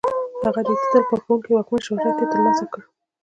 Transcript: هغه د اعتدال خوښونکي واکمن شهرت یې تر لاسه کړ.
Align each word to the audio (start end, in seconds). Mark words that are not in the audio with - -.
هغه 0.45 0.61
د 0.65 0.67
اعتدال 0.73 1.03
خوښونکي 1.09 1.49
واکمن 1.51 1.81
شهرت 1.87 2.15
یې 2.21 2.27
تر 2.31 2.39
لاسه 2.45 2.65
کړ. 2.71 2.81